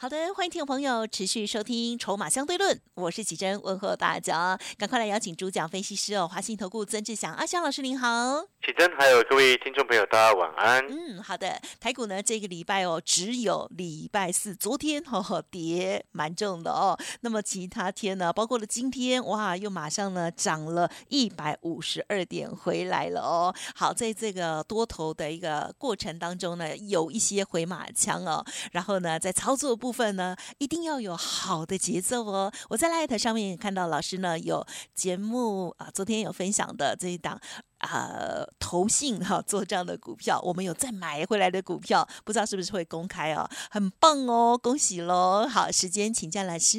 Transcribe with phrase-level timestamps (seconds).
[0.00, 10.84] 好的，欢迎听众朋友持续收听《筹码相对论》，我是启珍，问候大家，赶快来邀请主讲分析师哦，华信投顾曾志祥阿祥老师您好，启珍还有各位听众朋友，大家晚安。
[10.88, 23.54] 嗯，好的，台股呢这个礼拜哦，只有礼拜四昨天哦跌蛮重的哦，那么其他天呢，包括了今天哇，又马上呢涨了一百五十二点回来了哦。
[23.74, 29.88] 好，在这个多头的一个过程当中呢，有一些回马枪哦，然后呢在操作部。
[29.88, 32.52] 部分呢，一定要有好的节奏哦。
[32.68, 34.62] 我在 Light 上面看到老师呢有
[34.94, 37.40] 节目啊，昨天有分享的这一档
[37.78, 45.46] 啊投信哈做这样的股票，我们有再买回来的股票，不知道是不是会公开哦，很棒哦，恭喜喽！
[45.48, 46.78] 好，时间请教老师。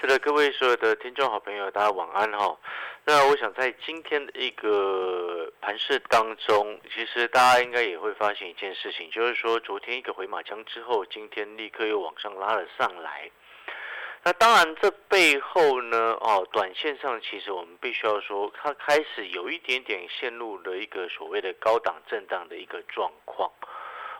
[0.00, 2.58] 是的，各位所有的听众好朋友，大家晚安哈。
[3.06, 13.30] 那我想在今天的一个盘市当中，其实大家应该也会发现一件事情，就是说昨天一个回马枪之后，今天立刻又往上拉了上来。
[14.24, 23.50] 那当然，这背后呢，哦，短线上其实我们必须要说，它开始有一点点陷入了一个所谓的高档震荡的一个状况。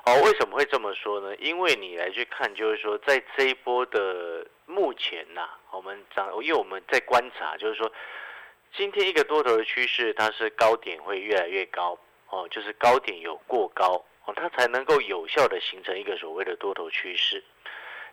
[0.05, 1.35] 哦，为什么会这么说呢？
[1.37, 7.91] 因为你来去看，就是说在这一波的目前呐，我们涨，因为我们在观察，就是说。
[8.77, 11.97] 今天一个多头的趋势，它是高点会越来越高
[12.29, 17.41] 哦，就是高点有过高哦，它才能够有效的形成一个所谓的多头趋势。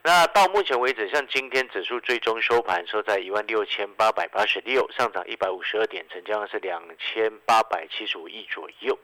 [0.03, 8.97] 那到目前为止，像今天指数最终收盘收在一万六千八百八十六，上涨一百五十二点，成交量是两千八百七十五亿左右。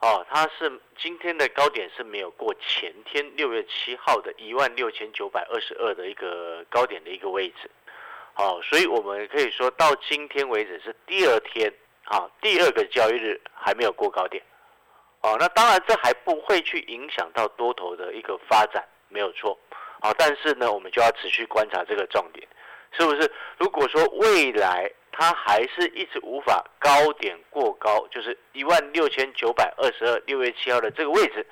[0.00, 7.70] 哦，它是今天的高点是没有过前天六月七号的一万六千九百二十二的一个高点的一个位置。
[8.34, 11.72] 好，所以我们可以说到今天为止是第二天，
[12.04, 14.42] 啊，第二个交易日还没有过高点，
[15.22, 19.58] 哦，那当然这还不会去影响到多头的一个发展，没有错，
[20.04, 22.46] 啊，但是呢，我们就要持续观察这个重点，
[22.92, 23.32] 是不是？
[23.56, 31.46] 如果说未来它还是一直无法高点过高，就是一万六千九百二十二六月七号的这个位置，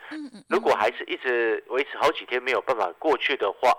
[0.51, 3.73] 如果还是一直维持好几天没有办法过去的话。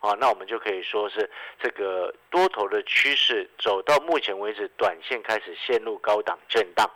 [0.00, 6.90] 啊，那我们就可以说是这个多头的趋势走到目前为止，短线开始陷入高档震荡，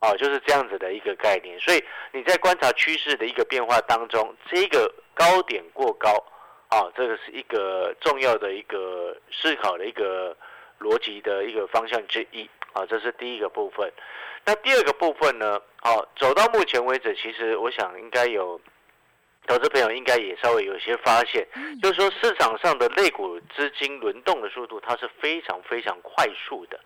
[0.00, 1.58] 啊，就是这样子的一个概念。
[1.60, 6.10] 所以你在观察趋势的一个变化当中，这个高点过高，
[6.68, 10.36] 啊，这个是一个重要的一个思考的一个
[10.80, 13.90] 逻辑的一个方向之一，啊，这是第一个部分。
[14.44, 18.60] 那第二个部分呢，哦，走到目前为止，其实我想应该有。
[19.46, 21.44] 投资朋友应该也稍微有些发现，
[21.82, 26.78] 就是说市场上的类股资金轮动的速度，它是非常非常快速的，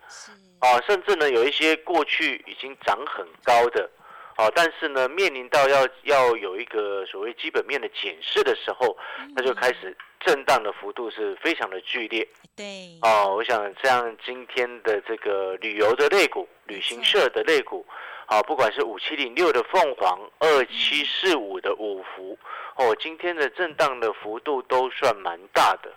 [0.65, 3.87] 啊，甚至呢有一些过去已经涨很高的，
[4.35, 8.97] 啊，但是呢面临到要要有一个所谓基本面的检视的时候，
[9.35, 12.27] 那就开始震荡的幅度是非常的剧烈。
[12.55, 17.85] 对，哦，我想这样今天的这个旅游的类股、旅行社的类股。
[18.27, 22.35] 好，不管是五七零六的凤凰，二七四五的五福，
[22.75, 25.93] 哦，今天的震荡的幅度都算蛮大的。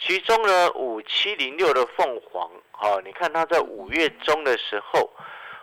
[0.00, 5.12] 其中呢，五七零六的凤凰，哦，你看它在五月中的时候，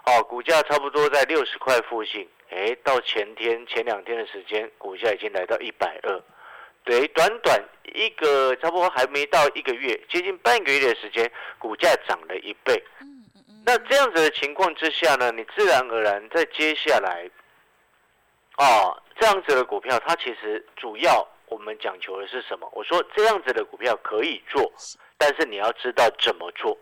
[0.06, 6.22] 哦，股价差不多在六十块附近，哎，到前天前两天的时间，股价已经来到一百二，
[6.84, 7.60] 对，短短
[7.96, 12.82] 一个差不多还没到一个月，接近半个月的时间，股价涨了一倍。
[13.66, 17.28] 那这样子的情况之下呢，你自然而然在接下来，
[18.58, 22.70] 哦，这样子的股票，它其实主要我们讲求的是什么？
[22.74, 24.72] 我说这样子的股票可以做，
[25.18, 26.78] 但是你要知道怎么做。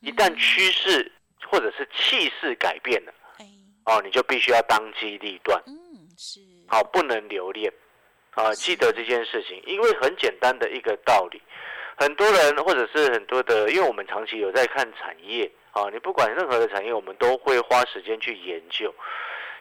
[0.00, 1.10] 一旦趋势
[1.46, 3.12] 或者是气势改变了，
[3.84, 5.62] 哦，你就必须要当机立断。
[5.66, 5.74] 嗯，
[6.16, 6.40] 是。
[6.68, 7.72] 好，不能留恋。
[8.32, 11.40] 啊，记得这件事情，因为很简单的一个道理，
[11.96, 15.50] 很多人或者是很多的，因为我们长期有在看产业。
[15.72, 18.94] 啊，你不管任何的产业，我们都会花时间去研究。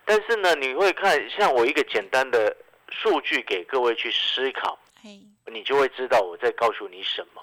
[0.06, 2.56] 但是呢，你会看像我一个简单的
[3.02, 4.80] 数据给各位去思考，
[5.52, 7.42] 你就会知道我在告诉你什么。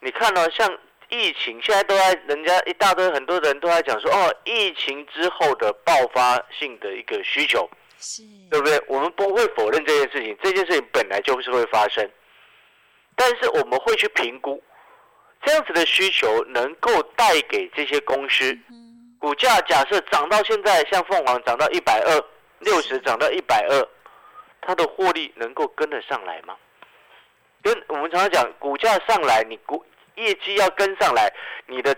[0.00, 0.70] 你看到像
[1.08, 8.82] 疫情，现在都在人家一大堆很多人都在讲说，哦，疫情之后的爆发性的一个需求，是，对不对？
[8.86, 12.08] 我们不会否认这件事情，这件事情本来就是会发生，
[13.16, 14.62] 但是我们会去评估。
[15.46, 18.58] 这样子的需求能够带给这些公司
[19.18, 22.24] 股价假设涨到现在，像凤凰涨到一百二
[22.60, 23.88] 六十，涨到一百二，
[24.66, 26.56] 它的获利能够跟得上来吗？
[27.62, 29.84] 跟我们常常讲，股价上来，你股
[30.16, 31.32] 业绩要跟上来，
[31.66, 31.96] 你的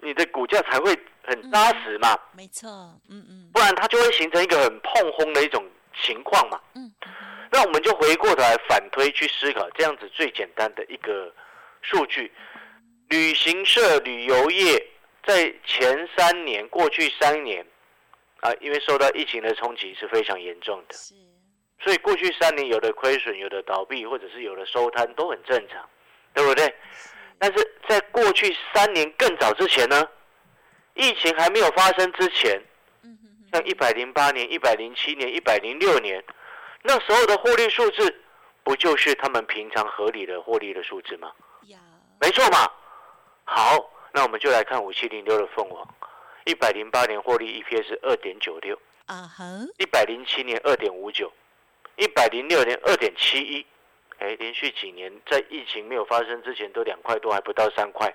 [0.00, 2.18] 你的股价才会很扎实嘛。
[2.32, 2.68] 没错，
[3.08, 5.64] 嗯嗯不然它就会形成一个很碰轰的一种
[6.02, 6.60] 情况嘛。
[6.74, 7.12] 嗯嗯
[7.50, 11.32] 那我们就回过头来反推去思考，这样子最简单的一个
[11.82, 12.32] 数据，
[13.08, 14.84] 旅行社、旅游业
[15.24, 17.64] 在前三年、过去三年
[18.40, 21.14] 啊，因为受到疫情的冲击是非常严重的，是，
[21.84, 25.86] 所以过去三年有的亏损、有的倒闭，或者是有的收摊都很正常，
[26.32, 26.74] 对不对？
[27.38, 30.08] 但是在过去三年更早之前呢，
[30.94, 32.58] 疫情还没有发生之前，
[33.52, 36.24] 像一百零八年、一百零七年、一百零六年，
[36.82, 38.22] 那时候的获利数字，
[38.62, 41.30] 不就是他们平常合理的获利的数字吗？
[41.66, 41.78] 呀，
[42.18, 42.70] 没错嘛。
[43.44, 45.86] 好，那我们就来看五七零六的凤凰，
[46.46, 49.44] 一百零八年获利 EPS 二点九六，啊哈，
[49.78, 51.30] 一百零七年二点五九，
[51.96, 53.66] 一百零六年二点七一，
[54.18, 58.14] 哎，连续几年在疫情没有发生之前都两块多，还不到三块。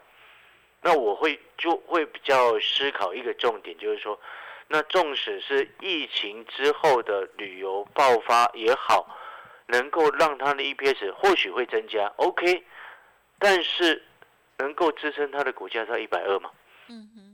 [0.81, 4.19] 那我会就会比较思考一个重点，就是说，
[4.67, 9.05] 那纵使是疫情之后的旅游爆发也好，
[9.67, 12.63] 能够让它的 EPS 或许会增加，OK，
[13.37, 14.01] 但是
[14.57, 16.49] 能够支撑它的股价到一百二吗？
[16.87, 17.28] 嗯哼，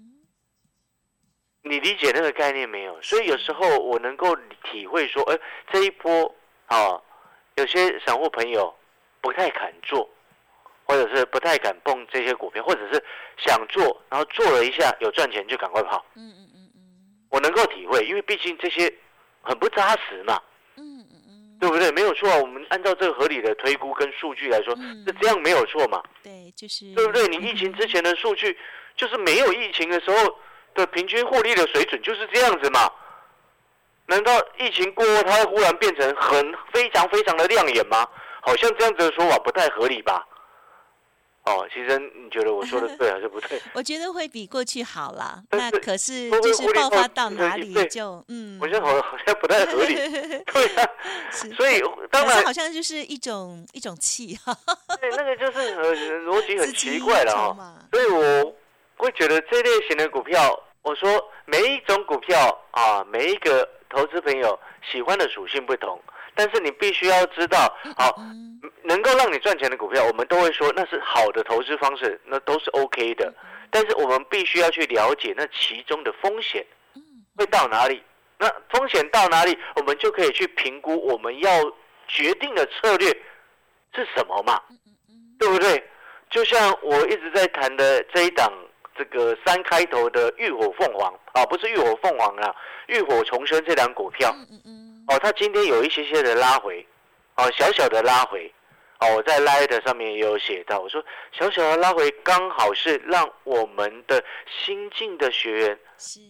[1.68, 3.02] 你理解那个概念没有？
[3.02, 5.40] 所以有时候我能够体会说，哎，
[5.72, 6.34] 这一波
[6.68, 7.02] 啊，
[7.56, 8.74] 有些散户朋友
[9.20, 10.08] 不太敢做，
[10.84, 13.04] 或者是不太敢碰这些股票，或者是
[13.38, 16.06] 想做，然后做了一下有赚钱就赶快跑。
[16.16, 16.82] 嗯嗯嗯嗯
[17.32, 18.94] 我能够体会，因为毕竟这些
[19.42, 20.40] 很不扎实嘛，
[20.78, 21.92] 嗯嗯嗯，对不对？
[21.94, 27.28] 没有错啊，我们按照这个合理的推估跟数据来说，嗯是这样没有错嘛，对，就是，对不对？
[27.28, 28.56] 你疫情之前的数据，
[28.96, 30.38] 就是没有疫情的时候
[30.76, 32.90] 的平均获利的水准就是这样子嘛。
[34.08, 38.08] 难道疫情过后，它会忽然变成很非常非常的亮眼吗？
[38.42, 40.24] 好像这样子的说法不太合理吧？
[41.46, 43.60] 哦，其实你觉得我说的对还是不对？
[43.74, 45.42] 我觉得会比过去好啦。
[45.50, 49.96] 但是那可是就是爆发到哪里就嗯，我觉得好好像不太合理，
[50.46, 50.90] 对啊。
[51.56, 51.82] 所以
[52.12, 54.56] 当然好像就是一种一种气哈，
[55.00, 58.56] 对，那个就是呃逻辑很奇怪了哈、所以我
[58.98, 64.60] 会觉得这类型的股票，我说每一种股票啊，每一个投资朋友
[64.92, 66.02] 喜欢的属性不同，
[66.34, 67.60] 但是你必须要知道，
[67.98, 68.44] 好、嗯
[68.84, 73.34] 能够让你赚钱的股票，我们都会说那是好的投资方式，那都是 OK 的。
[73.72, 76.66] 但是我们必须要去了解那其中的风险
[76.96, 77.02] 嗯。
[77.36, 78.04] 会到哪里，
[78.38, 81.50] 那风险到哪里，我们就可以去评估我们要
[82.08, 83.10] 决定的策略
[83.94, 84.62] 是什么嘛，
[85.40, 85.84] 对不对？
[86.30, 88.52] 就像我一直在谈的这一档
[88.96, 92.56] 这个三开头的浴火凤凰啊，不是浴火凤凰啊，
[92.88, 96.86] 浴火重生这档股票嗯嗯嗯，哦，它今天有一些些的拉回，
[97.36, 98.52] 哦，小小的拉回。
[99.00, 101.04] 哦，我在 Light 上面也有写到，我说
[101.34, 106.22] 小小的拉回刚好是让我们的新进的学员是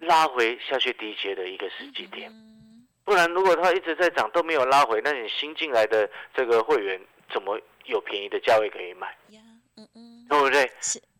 [0.00, 2.30] 拉回下去低阶的一个时机点。
[2.30, 7.00] 嗯不然，如果它一直在涨都没有拉回，那你新进来的这个会员
[7.32, 9.06] 怎么有便宜的价位可以买？
[9.28, 9.40] 呀，
[9.76, 10.70] 嗯嗯，对不对？
[10.80, 11.13] 是，那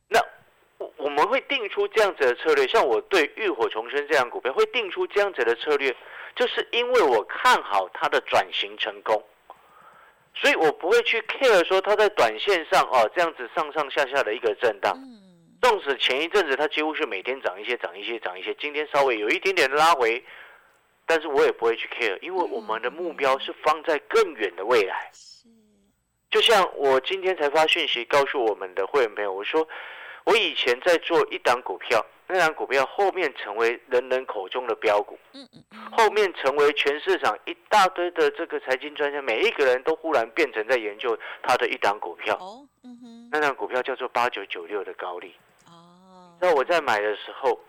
[1.05, 5.94] 我我们会定出这样子的策略，像我对浴火重生这样股票会定出这样子的策略，
[6.34, 9.23] 就是因为我看好它的转型成功，
[10.34, 14.93] 所以我不会去 care 说它在短线上哦这样子上上下下的一个震荡。
[14.96, 15.20] 嗯
[15.63, 20.23] 纵使前一阵子它几乎是每天涨一些、涨一些、涨一些，今天稍微有一点点拉回，
[21.06, 25.08] 但是我也不会去 care，因为我们的目标是放在更远的未来。
[25.15, 25.49] 是，
[26.31, 29.67] 就像我今天才发讯息告诉我们的会员朋友，我说
[30.24, 35.19] 我以前在做一档股票，那档股票后面成为人人口中的标股，
[35.93, 45.34] 后面成为全市场一大堆的这个财经专家，每一个人都忽然变成在研究他的一档股票，哦，嗯哼，那档股票叫做八九九六的高利。
[45.66, 47.60] 哦，那我在买的时候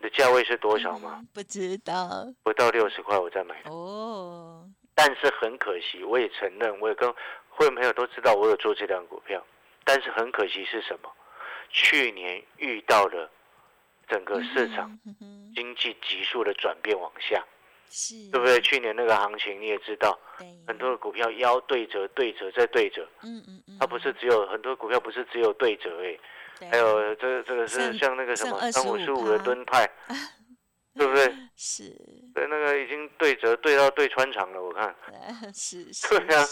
[0.00, 1.16] 的价位是多少吗？
[1.20, 1.28] 嗯？
[1.32, 4.62] 不知道不到六十块我在买的，哦，
[4.94, 7.10] 但是很可惜，我也承认，我也跟
[7.48, 9.42] 会员朋友都知道我有做这档股票，
[9.84, 11.10] 但是很可惜是什么？
[11.70, 13.30] 去年遇到了
[14.08, 14.98] 整个市场
[15.54, 17.44] 经济急速的转变往下，
[17.90, 18.60] 是，对不对？？
[18.60, 20.18] 去年那个行情你也知道，
[20.66, 26.18] 很多的股票腰对折、对折再对折，嗯嗯嗯，它不是只有很多股票不是只有对折哎，
[26.58, 29.90] 对，还有这这个是像那个什么三五十五的25%吨派，
[30.94, 31.34] 对不对？
[31.56, 31.90] 是，
[32.34, 34.94] 对，那个已经对折对到对穿肠了，我看。
[35.54, 36.44] 是是，对啊。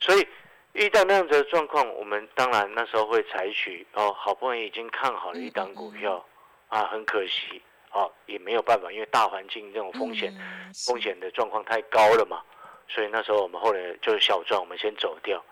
[0.00, 0.26] 所以
[0.72, 6.24] 遇到那样子的状况，我们当然那时候会采取哦，好不容易已经看好了一档股票，
[6.68, 7.60] 啊，很可惜
[7.90, 12.42] 啊，也没有办法，因为大环境这种风险、嗯风，险的状况太高了嘛，
[12.86, 15.42] 所以那时候我们后来就是小赚，我们先走掉。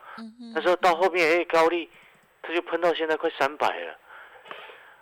[0.54, 1.90] 那时候到后面，哎、高利
[2.40, 3.99] 它就喷到现在快三百了。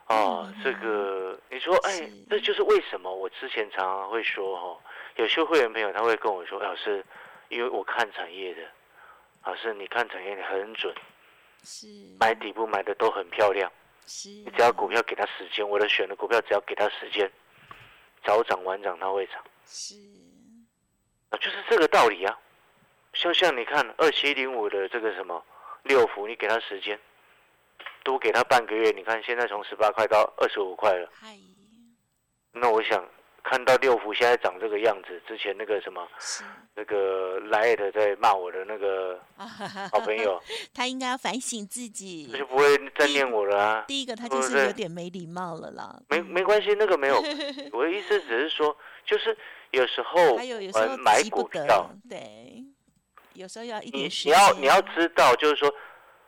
[0.06, 4.80] 哦，嗯这个你说，哎是，这就是为什么我之前常常会说，哈，
[5.16, 7.04] 有些会员朋友他会跟我说，哎老师，
[7.48, 8.62] 因为我看产业的，
[9.44, 10.94] 老师你看产业你很准，
[11.62, 11.86] 是
[12.18, 13.70] 买底部买的都很漂亮，
[14.06, 17.30] 是，你只要股票给它时间，我的选的股票只要给它时间，
[18.24, 19.94] 早涨晚涨它会涨，是
[21.28, 22.38] 啊，就是这个道理啊。
[23.12, 25.44] 像像你看二七零五的这个什么
[25.82, 26.98] 六福，你给他时间，
[28.02, 31.08] 多给他半个月，你看现在从十八块到二十五块了。
[31.12, 31.36] 嗨
[32.50, 33.08] 那我想
[33.44, 36.08] 看到六福现在长这个样子，之前那个什么
[36.74, 39.20] 那个莱特在骂我的那个
[39.92, 42.38] 好朋友，他应该要反省自己他。
[42.38, 42.64] 就不会
[42.96, 43.84] 再念我了啊。
[43.86, 45.94] 第一个，他就是有点没礼貌了啦。
[46.08, 47.22] 没嗯没关系，那个没有。
[47.72, 48.74] 我的意思只是说，
[49.04, 49.36] 就是
[49.72, 52.64] 有时候还有有时候我们买股票，，对，
[53.34, 55.72] 有时候要一你点时你要你要知道，就是说，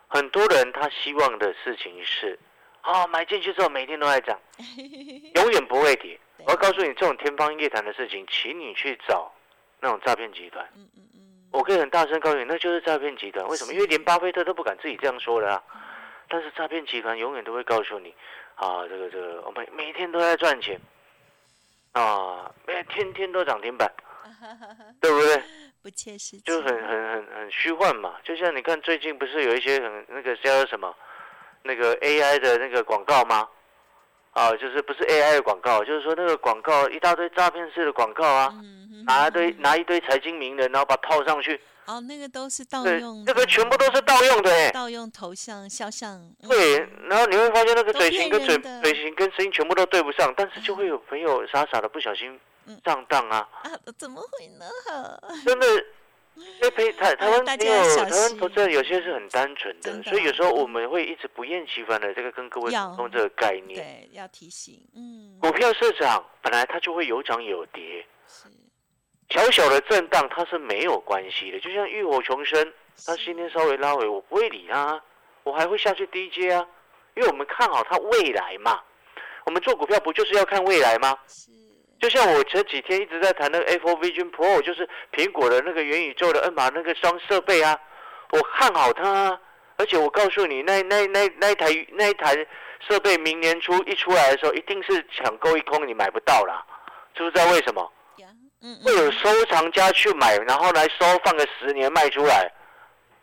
[0.07, 2.39] 很多人他希望的事情是，
[2.87, 4.39] 啊、买进去之后每天都在涨，
[5.35, 6.19] 永远不会跌。
[6.39, 9.33] 我要告诉你，这种天方夜谭的事情，请你去找
[9.81, 10.65] 那种诈骗集团。
[10.77, 13.45] 嗯嗯嗯，我可以很大声告诉你，那就是诈骗集团。
[13.49, 13.73] 为什么？
[13.73, 15.63] 因为连巴菲特都不敢自己这样说的啊。
[16.29, 18.15] 但是诈骗集团永远都会告诉你，
[18.55, 20.81] 啊，这个这个，我们每天都在赚钱，
[21.93, 23.91] 啊，每天天都涨停板，
[25.01, 25.43] 对不对？
[25.83, 28.17] 不切实际，就很很很很虚幻嘛。
[28.25, 30.93] 就像你看最近不是有一些很那个叫什么，
[31.67, 33.49] 那个 AI 的那个广告吗？
[34.33, 38.55] 啊，就是不是 AI 的广告，就是说那个广告一大堆诈骗式的广告啊，
[39.07, 44.71] 拿一堆拿一堆财经名人，然后把它套上去，哦，那个都是盗对用，那个全部都是盗用的哎。
[44.73, 54.67] 盗用头像、肖像，嗯对，然后你会发现那个嘴型跟嘴嘴型跟声音全部都对不上，但是就会有朋友傻傻的不小心嗯上当啊，啊，怎么会呢？
[55.47, 55.67] 真的。
[56.37, 63.81] 因为陪台台湾大朋友，家要小台湾心投资人有些是很单纯的，所以有时候我们会一直不厌其烦的这个跟各位通这个概念。
[63.81, 68.49] 对，要提醒，嗯，股票市场本来它就会有涨有跌，是，
[69.31, 71.59] 小小的震荡它是没有关系的。
[71.61, 72.73] 就像浴火重生，
[73.07, 75.03] 它今天稍微拉回，我不会理它，
[75.43, 76.67] 我还会下去低接啊，
[77.15, 78.81] 因为我们看好它未来嘛。
[79.47, 81.17] 我们做股票不就是要看未来吗？
[81.29, 81.51] 是，
[81.99, 87.79] 就像我前几天一直在谈那个 Apple Vision Pro，就是苹果的那个元宇宙的 N 码那个双设备啊，
[88.31, 89.41] 我看好它啊，
[89.79, 92.35] 而且我告诉你，那那那那一台那一台
[92.87, 96.65] 设备明年初一出来的时候，一定是抢购一空，你买不到啦，
[97.15, 97.91] 知不知道为什么？
[98.85, 102.51] 会有嗯，收藏家去买，然后来收放个十年卖出来，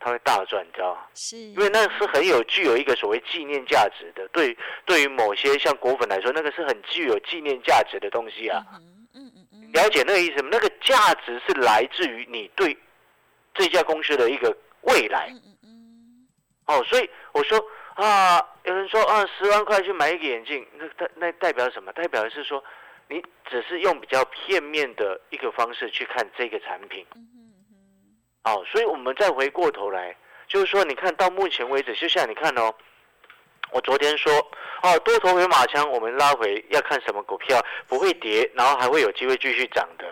[0.04, 1.00] 他会大赚，你知道吗？
[1.14, 8.62] 是，因为那是很有具有一个所谓纪念价值的，对对于某些像果粉来说，那个是很具有纪念价值的东西啊。
[8.74, 10.50] 嗯嗯嗯嗯，了解那个意思吗？
[10.52, 12.76] 那个价值是来自于你对
[13.54, 16.28] 这家公司的一个未来嗯嗯嗯，
[16.66, 16.84] 哦。
[16.84, 17.58] 所以我说
[17.94, 21.90] 啊，有人说啊，十万块去买一个眼镜，那代那代表什么？
[21.94, 22.62] 代表的是说，
[23.08, 27.26] 你只是用比较片面的一个方式去看这个产品嗯
[28.44, 28.64] 哦。
[28.70, 32.72] 所以我们再回过头来，就是说，你看到目前为止，就像你看哦。
[33.70, 34.32] 我昨天说，
[34.82, 40.06] 哦，多头回马枪，我们拉回要看什么股票不会跌，然后还会有机会继续涨的。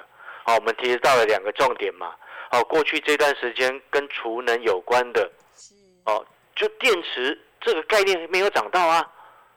[0.46, 2.12] 哦，我们提到了两个重点嘛。
[2.50, 5.74] 哦，过去这段时间跟储能有关的，是，
[6.06, 9.08] 哦，就电池这个概念没有涨到啊，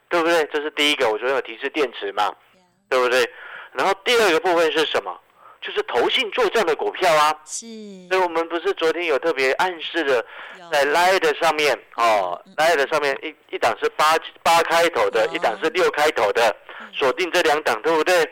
[0.08, 0.46] 对不对？
[0.53, 2.36] 这是第一个，我昨天有提示电池嘛，呀，
[2.89, 3.27] 对不对？
[3.72, 5.20] 然后第二个部分是什么？
[5.65, 7.34] 就是投信做账的股票啊。
[7.45, 7.65] 是，
[8.10, 10.24] 所以我们不是昨天有特别暗示的，
[10.72, 18.24] 在 Light 上面哦嗯嗯，Light 上面一一档是八八开头的，一档是六开头的，嗯锁定这两档，对不对？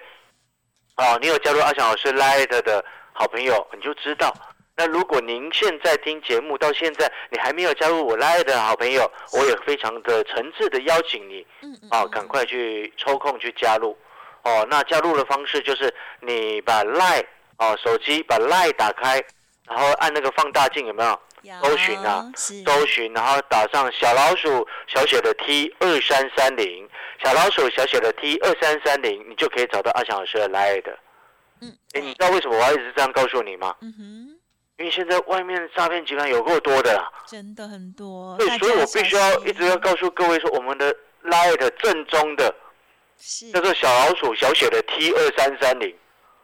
[0.98, 4.32] 哦，你有加入阿翔老师 Light 的好朋友，你就知道。
[4.75, 13.98] 那如果您现在听节目到现在，你还没有加入我 Light 的好朋友，我也非常的诚挚的邀请你嗯嗯，哦，嗯赶快去抽空去加入。
[14.44, 17.26] 哦，那加入的方式就是你把 Line
[17.58, 19.24] 哦手机把 Line 打开，
[19.68, 21.20] 然后按那个放大镜，有没有？
[21.62, 26.88] 搜寻啊有，是，搜寻，然后打上小老鼠小写的 T 二三三零，
[27.22, 30.98] 小老鼠小写的 T 二三三零，你就可以找到阿翔老师的 Line 的。
[31.62, 33.76] 嗯，哎，你知道为什么我要一直这样告诉你吗？
[33.82, 34.04] 嗯哼，
[34.78, 40.96] 因为现在外面诈骗集团有够多的啦，真的很多，对，所以我必须要一直要告诉各位说，我们的
[41.26, 42.54] Line 正宗的是
[43.53, 45.96] 叫做小老鼠小写的 T 二三三零，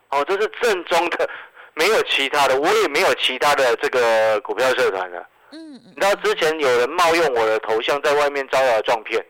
[0.10, 1.30] 哦，这是正宗的，
[1.74, 5.26] 没有其他的，我也没有其他的这个股票社团的。
[5.52, 5.94] 嗯嗯。
[5.96, 9.24] 你知道之前有人冒用我的头像在外面招摇撞骗，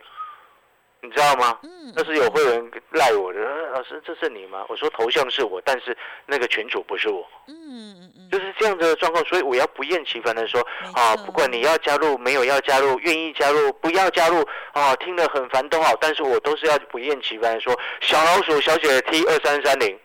[1.01, 1.57] 你知道吗？
[1.63, 4.65] 嗯，那是有会员赖我的，呃老师这是你吗？
[4.67, 10.59] 我说头像是我，但是那个群主不是我，嗯嗯嗯，就是这样子的状况，所以我要不厌其烦的说
[10.93, 19.97] 啊，不管你要加入没有要加入，愿意加入不要加入啊，听得很烦都好，但是我都是要不厌其烦的说小老鼠小姐 T 二三三零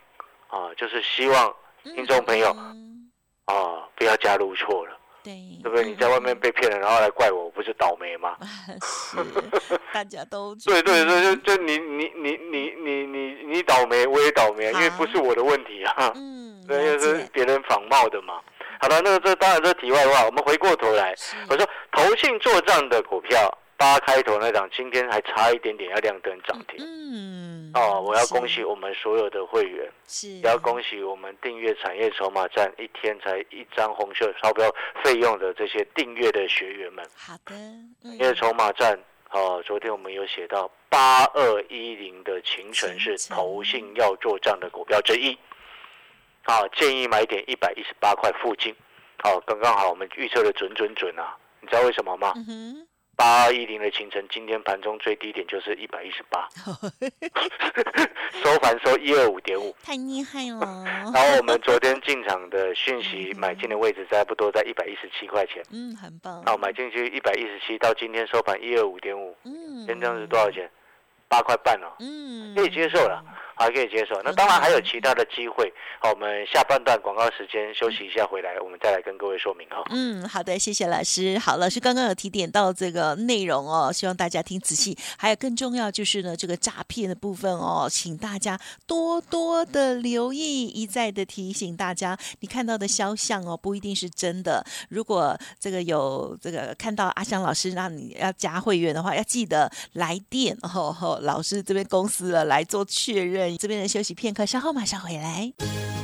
[0.48, 3.10] 啊，就是希望听众朋友嗯。
[3.46, 4.93] 啊不要加入错了，
[5.24, 5.86] 对，对不对？
[5.86, 8.36] 你在外面被骗了，然后来怪我，不是倒霉吗？
[9.90, 18.34] 大家都对对对，嗯就就你你你你你你你倒霉，我也倒霉啊，因为不是我的问题啊，嗯， 对，了就是别人仿冒的嘛。
[18.80, 21.14] 好了，那个这当然这题外话，我们回过头来，
[21.48, 23.50] 我说投信做账的股票
[23.84, 26.78] 八开头那档，今天还差一点点要亮灯涨停。
[26.80, 37.04] 嗯，哦，我要恭喜我们所有的会员，是，也要恭喜我们订阅产业筹码站一天才一张红色钞票费用的这些订阅的学员们。
[37.14, 38.98] 好的，嗯因为筹码站
[39.32, 45.38] 哦，昨天我们有写到八二一零的秦城是投信要做账的股票之一。
[46.44, 48.74] 好，建议买点一百一十八块附近。
[49.22, 51.36] 好，刚刚好我们预测的准准准啊！
[51.60, 52.32] 你知道为什么吗？
[52.36, 56.48] 嗯哼，八二一零的清晨今天盘中最低点就是一百一十八，
[58.42, 59.74] 收盘收一二五点五。
[59.82, 65.62] 太厉害了，然后我们昨天进场的讯息买进的位置差不多在一百一十七块钱。
[65.70, 70.68] 嗯，很棒，好，买进去一百一十七，到今天收盘一二五点五，嗯，今天这样是多少钱？
[71.26, 74.20] 八块半哦，嗯，可以接受了，还可以接受。
[74.22, 75.72] 那当然还有其他的机会。
[76.00, 79.82] 好，我们下半段广告时间休息一下，回来我们再来跟各位说明哈。
[79.90, 81.38] 嗯，好的，谢谢老师。
[81.38, 84.96] 好，老师刚刚有提点到这个内容哦，希望大家听仔细。
[85.16, 94.64] 还有更重要就是呢，这个诈骗的部分哦，请大家多多的留意，一再的提醒大家，你看到的肖像哦，不一定是真的。
[94.88, 103.43] 如果这个有这个看到阿香老师让你要加会员的话，要记得来电哦，哦老师这边公司了来做确认。
[103.58, 105.52] 这边的休息片刻，稍后马上回来。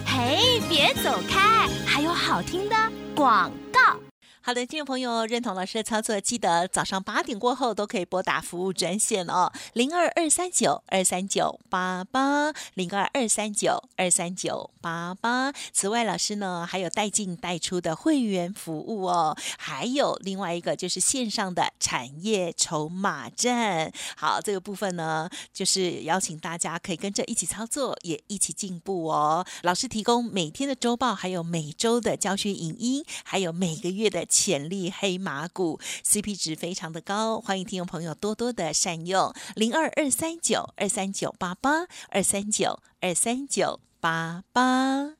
[0.06, 2.76] 嘿，别走开，还有好听的
[3.14, 4.09] 广告。
[4.42, 15.52] 好的，听众朋友认同老师的操作，记得早上八点过后都可以拨打服务专线哦，零二二三九二三九八八，零二二三九二三九八八。
[15.74, 23.92] 此外，老师呢还有带进带出的会员服务哦，还有另外一个就是线上的产业筹码站。
[24.16, 29.44] 好，这个部分呢，就是邀请大家可以跟着一起操作，也一起进步哦。
[29.62, 39.34] 老师提供每天的周报，还有每周的教学影音，还有每个月的潜力黑马股，CP 值非常的高，欢迎听众朋友多多的善用。
[39.56, 45.10] 零二二三九二三九八八二三九二三九八八。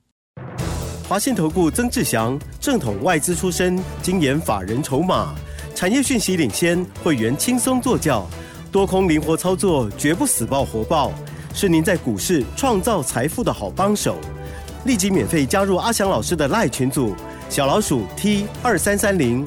[1.08, 5.34] 华信投顾曾志祥，正统外资出身，精研法人筹码，
[5.74, 8.24] 产业讯息领先，会员轻松做教，
[8.70, 11.12] 多空灵活操作，绝不死爆活爆，
[11.52, 14.16] 是您在股市创造财富的好帮手。
[14.84, 17.14] 立即免费加入阿翔老师的赖群组，
[17.50, 19.44] 小老鼠 T 二三三零，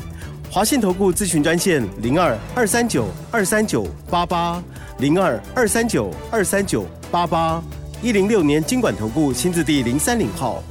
[0.51, 4.61] 华信投顾咨询专线零二二三九二三九八八
[4.97, 7.63] 零二二三九二三九八八，
[8.01, 10.61] 一零六年经管投顾新字第零三零号。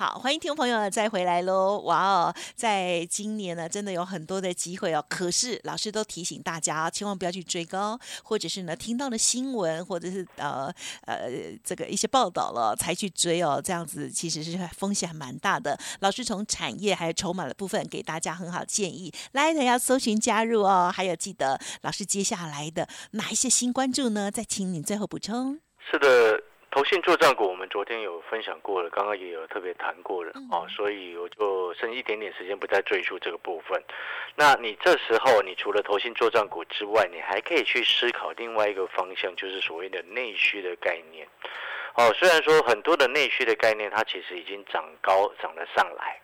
[0.00, 1.78] 好，欢迎听众朋友再回来喽！
[1.80, 5.04] 哇哦，在今年呢，真的有很多的机会哦。
[5.10, 10.72] 可是老师都提醒大家，千万不要去追高，或者是呢听到了新闻，或者是呃
[11.04, 11.28] 呃
[11.62, 15.78] 这个一些报道了才去追哦，这样子其实是风险还蛮大的。
[15.98, 24.30] 老师从产业还有筹码的部分给大家很好建议，来的要搜寻加入哦，还有记得老师接下来的哪一些新关注呢？
[24.30, 25.60] 再请你最后补充。
[25.90, 33.82] 是的，投信做账股我们昨天有分享过了，刚刚也有特别谈过了、嗯哦，所以我就剩一点点时间不再赘述这个部分。
[34.36, 41.26] 那你这时候你除了投信做账股之外，你还可以去思考另外一个方向，就是所谓的内需的概念。
[41.96, 46.20] 哦，虽然说很多的内需的概念它其实已经涨高涨了上来。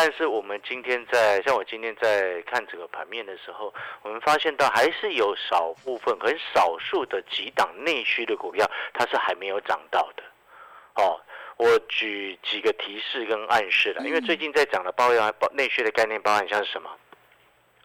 [0.00, 10.22] 但是我们今天在像我今天在看整个盘面的时候，我们发现到还是有少部分很少数的几档内需的股票，它是还没有涨到的。
[11.02, 11.20] 哦，
[11.56, 16.88] 我举几个提示跟暗示了，因为最近在涨的包含包内需的概念，包含像是什么？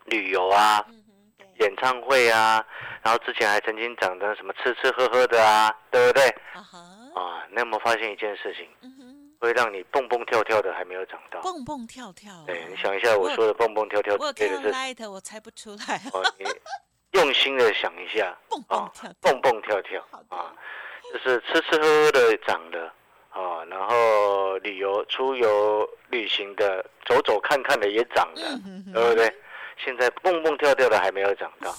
[0.06, 0.86] 旅游啊、
[1.62, 2.63] 演唱会啊，
[3.02, 6.28] 然后之前还曾经涨的什么吃吃喝喝的啊，对不对？
[6.54, 6.78] 啊哈，
[7.19, 8.67] 啊，你有没有发现一件事情，
[9.44, 11.42] 会让你蹦蹦跳跳的还没有涨到？
[11.42, 16.02] 蹦蹦跳跳，对，你想一下我说的蹦蹦跳跳我有看到对的是 light，我猜不出来。
[16.14, 16.46] 哦，你
[17.12, 20.56] 用心的想一下，蹦蹦啊跳跳，蹦蹦跳跳啊，
[21.12, 22.86] 就是吃吃喝喝的涨的
[23.32, 29.36] 啊，然后旅游出游旅行的走走看看的也涨的，嗯哼哼对不对？
[29.84, 31.70] 现在蹦蹦跳跳的还没有涨到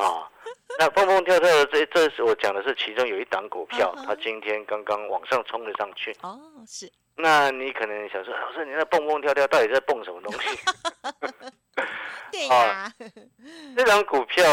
[0.00, 0.30] 啊，
[0.78, 6.14] 那蹦蹦跳跳的这这是我讲的是其中有一档股票它今天刚刚往上冲了上去。
[6.22, 10.58] 哦，是，那你可能想说，老师你那蹦蹦跳跳到底在蹦什么东西？
[12.32, 12.92] 对呀，
[13.76, 14.44] 这档股票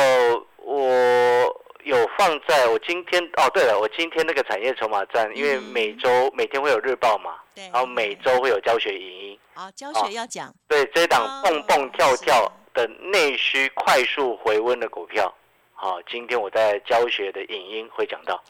[0.57, 9.39] 我有放在我今天哦，对了，我今天那个产业筹码站，因为嗯每周每天会有日报嘛，对，然后每周会有教学影音。
[9.53, 15.31] 好教学要讲，对这一档哦蹦蹦跳跳的内需快速回温的股票，
[15.79, 18.43] 好、今天我在教学的影音会讲到。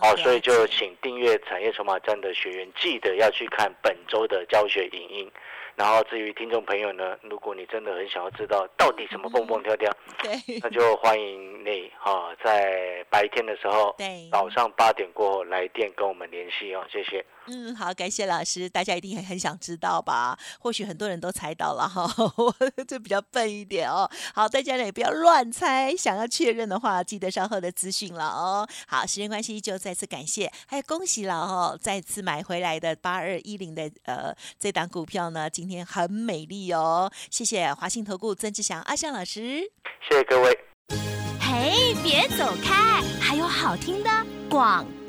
[0.00, 5.30] 哦，所以就请订阅产业筹码站的学员记得要去看本周的教学影音。
[5.76, 9.90] 然后至于听众朋友呢，如果你真的很想要知道到底什么蹦蹦跳跳，
[10.22, 17.24] 对那就欢迎你哈、在白天的时候，对，早上八点过后来电跟我们联系哦，谢谢。
[17.52, 20.38] 嗯，好，感谢老师，大家一定很很想知道吧？
[20.60, 22.06] 或许很多人都猜到了哈，
[22.38, 22.54] 我
[22.86, 24.08] 这比较笨一点哦。
[24.32, 28.68] 好，大家呢也不要乱猜，想要确认的话，记得稍后的资讯了哦。
[28.86, 37.10] 好，时间关系就再次感谢，还有恭喜了哦，再次买回来的八二一零的呃这档股票呢，今天很美丽哦。
[37.30, 39.62] 谢谢华信投顾曾志祥阿香老师。
[40.08, 40.56] 谢谢各位。
[41.40, 44.10] 嘿，别走开，还有好听的
[44.48, 44.99] 广告。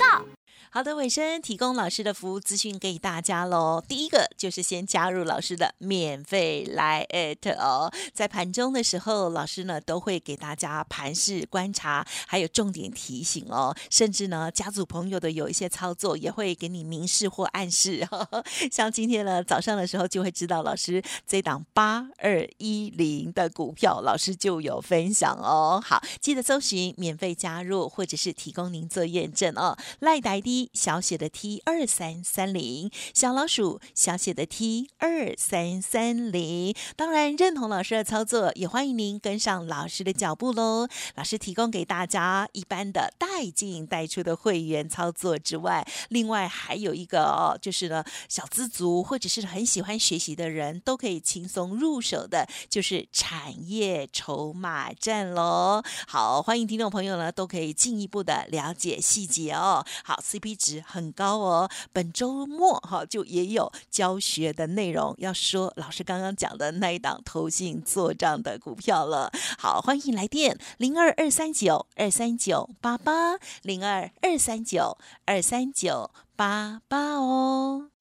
[0.74, 3.84] 好的，尾声提供老师的服务资讯给大家喽。
[3.86, 18.08] 第一个就是先加入老师的免费来 at 哦，在盘中的时候，老师呢都会给大家盘势观察，还有重点提醒哦，甚至呢家族朋友的有一些操作也会给你明示或暗示。
[18.10, 25.84] 呵 呵像今天呢早上的时候就会知道，老师这档八二一零的股票，老师就有分享哦。
[25.86, 29.78] 好，记得搜寻免费加入，或者是提供您做验证哦。
[30.00, 36.76] 赖呆的小写的 T 二三三零，小老鼠小写的 T 二三三零。
[36.96, 40.88] 当然，认同老师的操作，也欢迎您跟上老师的脚步喽。
[41.16, 55.82] 老师提供给大家一般的带进带出的会员操作之外，另外还有一个哦，就是呢小资族或者是很喜欢学习的人都可以轻松入手的，就是产业筹码战喽。
[56.08, 59.86] 好，欢迎听众朋友呢都可以进一步的了解细节哦。
[60.04, 61.70] 好，CP 一直很高哦。
[61.94, 69.32] 本周末哈就也有教学的内容，要说老师刚刚讲的那一档投信做账的股票了。
[69.58, 77.91] 好，欢迎来电零二二三九二三九八八零二二三九二三九八八哦。